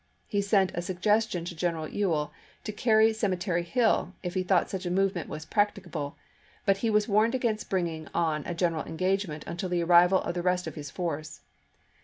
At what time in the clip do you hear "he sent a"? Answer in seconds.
0.25-0.81